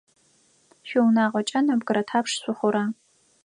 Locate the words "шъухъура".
2.41-2.83